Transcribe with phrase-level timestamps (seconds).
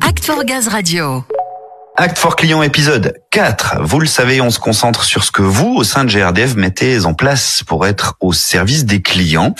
[0.00, 1.22] Act for Gaz Radio.
[1.96, 3.82] Act for Client épisode 4.
[3.82, 7.04] Vous le savez, on se concentre sur ce que vous, au sein de GRDF, mettez
[7.04, 9.54] en place pour être au service des clients.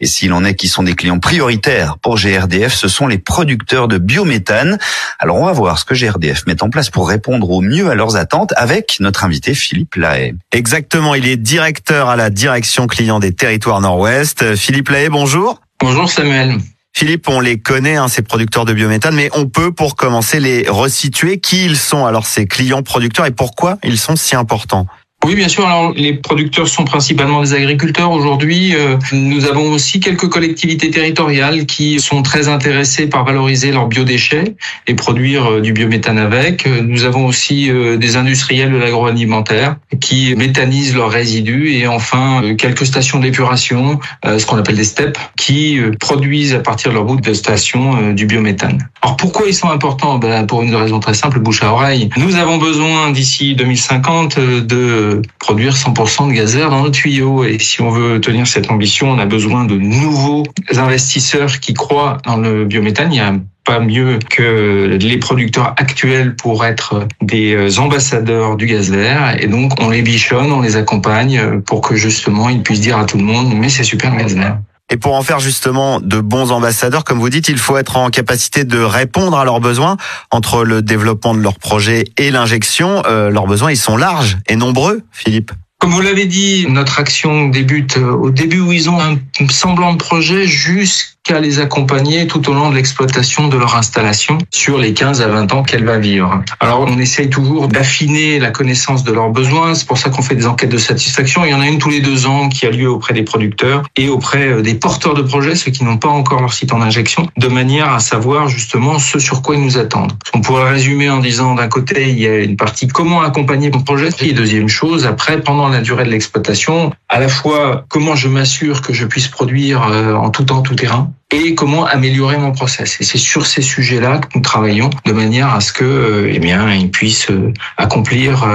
[0.00, 3.88] Et s'il en est qui sont des clients prioritaires pour GRDF, ce sont les producteurs
[3.88, 4.78] de biométhane.
[5.18, 7.94] Alors on va voir ce que GRDF met en place pour répondre au mieux à
[7.94, 10.34] leurs attentes avec notre invité Philippe Lahaye.
[10.52, 14.56] Exactement, il est directeur à la direction client des territoires nord-ouest.
[14.56, 15.60] Philippe Lahaye, bonjour.
[15.80, 16.58] Bonjour Samuel.
[16.94, 20.68] Philippe, on les connaît, hein, ces producteurs de biométhane, mais on peut pour commencer les
[20.68, 21.40] resituer.
[21.40, 24.86] Qui ils sont alors ces clients producteurs et pourquoi ils sont si importants?
[25.24, 25.64] Oui, bien sûr.
[25.64, 28.74] Alors, les producteurs sont principalement des agriculteurs aujourd'hui.
[28.74, 34.56] Euh, nous avons aussi quelques collectivités territoriales qui sont très intéressées par valoriser leurs biodéchets
[34.88, 36.66] et produire euh, du biométhane avec.
[36.66, 42.86] Euh, nous avons aussi des industriels de l'agroalimentaire qui méthanisent leurs résidus et enfin quelques
[42.86, 47.32] stations d'épuration, ce qu'on appelle des steppes, qui produisent à partir de leur bout de
[47.32, 48.88] station du biométhane.
[49.02, 50.18] Alors pourquoi ils sont importants?
[50.18, 52.10] Ben, Pour une raison très simple, bouche à oreille.
[52.16, 57.44] Nous avons besoin d'ici 2050 de produire 100% de gaz vert dans nos tuyaux.
[57.44, 60.44] Et si on veut tenir cette ambition, on a besoin de nouveaux
[60.76, 63.12] investisseurs qui croient dans le biométhane.
[63.12, 68.90] Il y a pas mieux que les producteurs actuels pour être des ambassadeurs du gaz
[68.90, 69.36] vert.
[69.40, 73.04] Et donc, on les bichonne, on les accompagne pour que justement, ils puissent dire à
[73.04, 74.58] tout le monde, mais c'est super le gaz vert.
[74.92, 78.10] Et pour en faire justement de bons ambassadeurs, comme vous dites, il faut être en
[78.10, 79.96] capacité de répondre à leurs besoins
[80.30, 83.02] entre le développement de leurs projets et l'injection.
[83.06, 85.50] Euh, leurs besoins, ils sont larges et nombreux, Philippe.
[85.78, 89.16] Comme vous l'avez dit, notre action débute euh, au début où ils ont un
[89.48, 94.78] semblant de projet jusqu'à les accompagner tout au long de l'exploitation de leur installation sur
[94.78, 96.42] les 15 à 20 ans qu'elle va vivre.
[96.60, 100.34] Alors on essaye toujours d'affiner la connaissance de leurs besoins, c'est pour ça qu'on fait
[100.34, 101.44] des enquêtes de satisfaction.
[101.44, 103.82] Il y en a une tous les deux ans qui a lieu auprès des producteurs
[103.96, 106.80] et auprès euh, des porteurs de projets, ceux qui n'ont pas encore leur site en
[106.80, 110.12] injection, de manière à savoir justement ce sur quoi ils nous attendent.
[110.34, 113.82] On pourrait résumer en disant d'un côté, il y a une partie comment accompagner mon
[113.82, 118.28] projet, et deuxième chose, après, pendant la durée de l'exploitation, à la fois comment je
[118.28, 122.52] m'assure que je puisse produire euh, en tout temps, tout terrain, et comment améliorer mon
[122.52, 123.00] process.
[123.00, 126.38] Et c'est sur ces sujets-là que nous travaillons de manière à ce que, euh, eh
[126.38, 128.46] bien, ils puissent euh, accomplir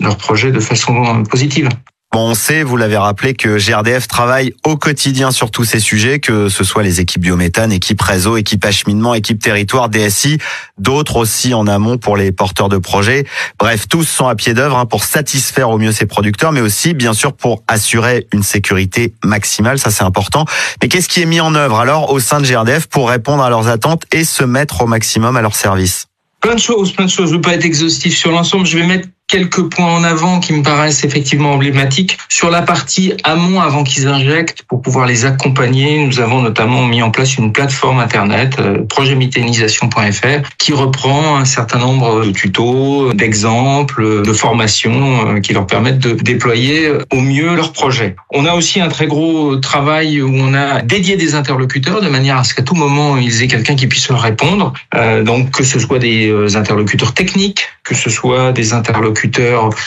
[0.00, 1.68] leur projet de façon positive.
[2.12, 6.20] Bon, on sait, vous l'avez rappelé, que GRDF travaille au quotidien sur tous ces sujets,
[6.20, 10.36] que ce soit les équipes biométhane, équipe réseau, équipe acheminement, équipe territoire, DSI,
[10.76, 13.24] d'autres aussi en amont pour les porteurs de projets.
[13.58, 16.92] Bref, tous sont à pied d'œuvre hein, pour satisfaire au mieux ces producteurs, mais aussi,
[16.92, 20.44] bien sûr, pour assurer une sécurité maximale, ça c'est important.
[20.82, 23.48] Mais qu'est-ce qui est mis en œuvre alors au sein de GRDF pour répondre à
[23.48, 26.08] leurs attentes et se mettre au maximum à leur service?
[26.42, 27.28] Plein de choses, plein de choses.
[27.28, 28.66] Je ne veux pas être exhaustif sur l'ensemble.
[28.66, 32.18] Je vais mettre quelques points en avant qui me paraissent effectivement emblématiques.
[32.28, 37.00] Sur la partie amont, avant qu'ils injectent, pour pouvoir les accompagner, nous avons notamment mis
[37.00, 44.22] en place une plateforme internet, euh, projetméthanisation.fr, qui reprend un certain nombre de tutos, d'exemples,
[44.22, 48.16] de formations euh, qui leur permettent de déployer au mieux leur projet.
[48.34, 52.36] On a aussi un très gros travail où on a dédié des interlocuteurs de manière
[52.36, 54.74] à ce qu'à tout moment, ils aient quelqu'un qui puisse leur répondre.
[54.94, 59.21] Euh, donc, que ce soit des interlocuteurs techniques, que ce soit des interlocuteurs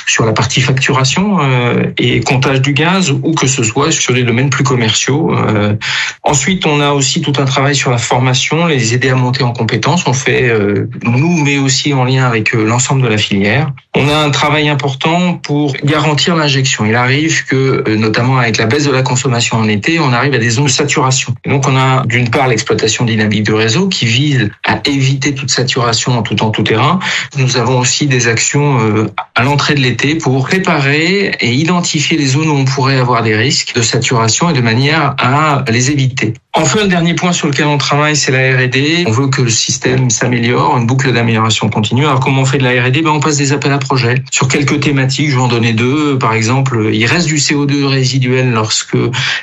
[0.06, 4.24] sur la partie facturation euh, et comptage du gaz ou que ce soit sur des
[4.24, 5.32] domaines plus commerciaux.
[5.36, 5.76] Euh.
[6.24, 9.52] Ensuite, on a aussi tout un travail sur la formation, les aider à monter en
[9.52, 10.08] compétences.
[10.08, 13.72] On fait euh, nous, mais aussi en lien avec l'ensemble de la filière.
[13.96, 16.86] On a un travail important pour garantir l'injection.
[16.86, 20.38] Il arrive que, notamment avec la baisse de la consommation en été, on arrive à
[20.38, 21.34] des zones de saturation.
[21.46, 25.50] Et donc, on a d'une part l'exploitation dynamique de réseau qui vise à éviter toute
[25.50, 27.00] saturation en tout temps, tout terrain.
[27.38, 32.50] Nous avons aussi des actions à l'entrée de l'été pour préparer et identifier les zones
[32.50, 36.34] où on pourrait avoir des risques de saturation et de manière à les éviter.
[36.58, 39.04] Enfin, le dernier point sur lequel on travaille, c'est la R&D.
[39.08, 42.06] On veut que le système s'améliore, une boucle d'amélioration continue.
[42.06, 44.48] Alors, comment on fait de la R&D ben, On passe des appels à projets sur
[44.48, 45.30] quelques thématiques.
[45.30, 46.18] Je vais en donner deux.
[46.18, 48.98] Par exemple, il reste du CO2 résiduel lorsque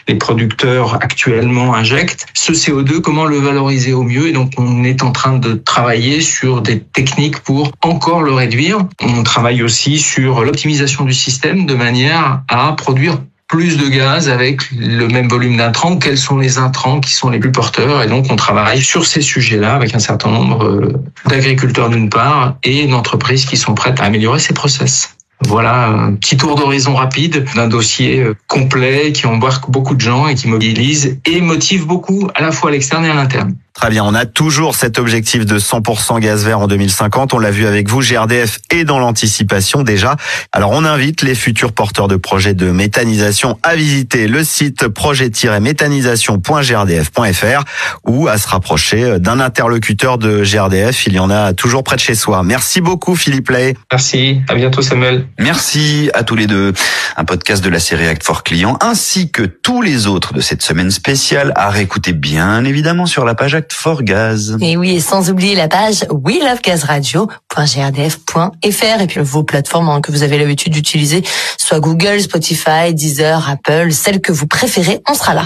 [0.09, 2.29] les producteurs actuellement injectent.
[2.33, 4.29] Ce CO2, comment le valoriser au mieux?
[4.29, 8.79] Et donc, on est en train de travailler sur des techniques pour encore le réduire.
[9.03, 13.19] On travaille aussi sur l'optimisation du système de manière à produire
[13.53, 17.39] plus de gaz avec le même volume d'intrants, quels sont les intrants qui sont les
[17.39, 18.03] plus porteurs?
[18.03, 20.95] Et donc, on travaille sur ces sujets-là avec un certain nombre euh,
[21.29, 25.15] d'agriculteurs d'une part et d'entreprises qui sont prêtes à améliorer ces process.
[25.43, 30.29] Voilà un petit tour d'horizon rapide d'un dossier euh, complet qui embarque beaucoup de gens
[30.29, 33.55] et qui mobilise et motive beaucoup à la fois à l'externe et à l'interne.
[33.75, 37.33] Très bien, on a toujours cet objectif de 100% gaz vert en 2050.
[37.33, 40.17] On l'a vu avec vous, GRDF, et dans l'anticipation déjà.
[40.53, 47.65] Alors on invite les futurs porteurs de projets de méthanisation à visiter le site projet-méthanisation.grdf.fr
[48.07, 51.07] ou à se rapprocher d'un interlocuteur de GRDF.
[51.07, 52.43] Il y en a toujours près de chez soi.
[52.43, 53.75] Merci beaucoup Philippe Lay.
[53.91, 55.27] Merci, à bientôt Samuel.
[55.39, 56.75] Merci à tous les deux.
[57.17, 60.63] Un podcast de la série Act for Client ainsi que tous les autres de cette
[60.63, 63.62] semaine spéciale à réécouter bien évidemment sur la page
[64.61, 70.23] Et oui, et sans oublier la page welovegazradio.grdf.fr et puis vos plateformes hein, que vous
[70.23, 71.23] avez l'habitude d'utiliser,
[71.59, 75.45] soit Google, Spotify, Deezer, Apple, celle que vous préférez, on sera là.